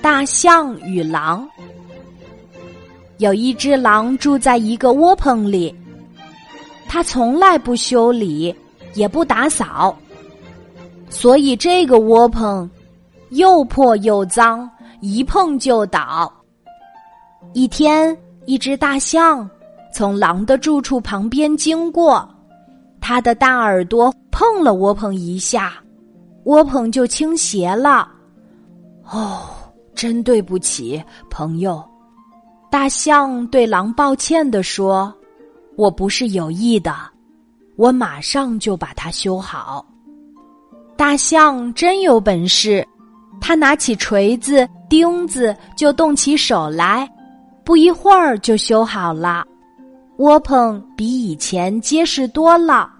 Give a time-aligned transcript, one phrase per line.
[0.00, 1.48] 大象与狼。
[3.18, 5.74] 有一只狼住在一个窝棚里，
[6.86, 8.54] 它从来不修理，
[8.94, 9.96] 也不打扫，
[11.10, 12.70] 所以这个窝棚
[13.30, 14.70] 又破又脏，
[15.00, 16.32] 一碰就倒。
[17.54, 19.50] 一天，一只大象
[19.92, 22.28] 从狼的住处旁边经过，
[23.00, 25.74] 它的大耳朵碰了窝棚一下，
[26.44, 28.08] 窝棚就倾斜了。
[29.10, 29.40] 哦，
[29.94, 31.82] 真对不起，朋友。
[32.70, 35.12] 大象对狼抱歉地说
[35.76, 36.94] ：“我不是有意的，
[37.76, 39.84] 我马上就把它修好。”
[40.94, 42.86] 大象真有本事，
[43.40, 47.08] 他拿起锤子、钉子就动起手来，
[47.64, 49.46] 不一会儿就修好了。
[50.18, 52.90] 窝棚比以前结实多了。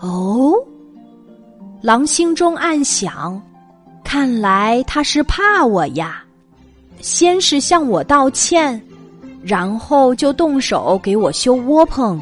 [0.00, 0.54] 哦，
[1.82, 3.40] 狼心中暗想
[4.12, 6.24] ：“看来他是怕我呀。”
[7.00, 8.82] 先是向我道歉，
[9.40, 12.20] 然后就动手给我修窝棚。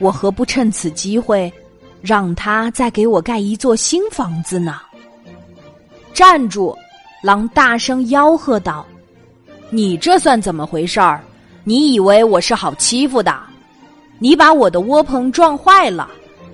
[0.00, 1.50] 我何不趁此机会，
[2.02, 4.80] 让他再给我盖一座新房子呢？
[6.12, 6.76] 站住！
[7.22, 8.84] 狼大声吆喝道
[9.70, 11.22] ：“你这算怎么回事儿？
[11.62, 13.32] 你以为我是好欺负的？
[14.18, 16.10] 你把我的窝棚撞坏了，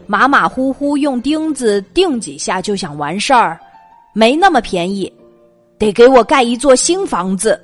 [0.07, 3.59] 马马虎虎用钉子钉几下就想完事儿，
[4.13, 5.13] 没那么便宜。”
[5.79, 7.61] 得给我盖一座新房子，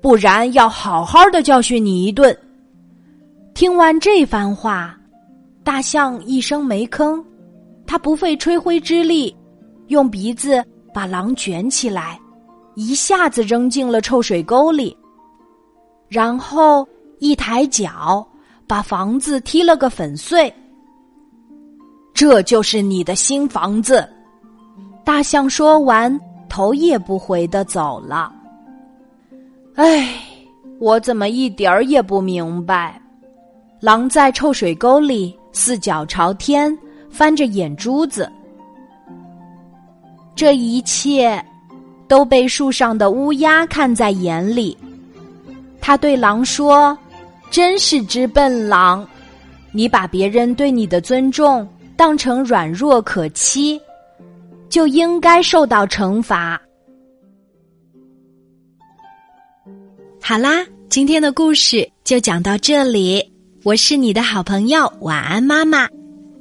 [0.00, 2.36] 不然要好好的教训你一顿。
[3.54, 4.96] 听完这番话，
[5.64, 7.20] 大象一声没吭，
[7.84, 9.34] 他不费吹灰之力，
[9.88, 12.20] 用鼻子把狼卷起来，
[12.76, 14.96] 一下子扔进了臭水沟里，
[16.08, 16.86] 然后
[17.18, 18.24] 一抬脚
[18.68, 20.54] 把房子踢了个粉碎。
[22.14, 24.08] 这就是你的新房子。
[25.06, 26.20] 大象说完。
[26.48, 28.32] 头也不回的走了。
[29.74, 30.08] 唉，
[30.78, 32.98] 我怎么一点儿也不明白？
[33.80, 36.74] 狼在臭水沟里四脚朝天，
[37.10, 38.30] 翻着眼珠子。
[40.34, 41.44] 这一切
[42.08, 44.78] 都被树上的乌鸦看在眼里。
[45.80, 46.96] 他对狼说
[47.50, 49.06] ：“真是只笨狼，
[49.72, 53.78] 你把别人对你的尊重当成软弱可欺。”
[54.68, 56.60] 就应该受到惩罚。
[60.20, 63.32] 好啦，今天的故事就讲到这里。
[63.64, 65.88] 我是你的好朋友，晚安，妈妈，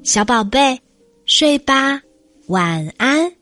[0.04, 0.80] 小宝贝，
[1.26, 2.02] 睡吧，
[2.48, 3.35] 晚安。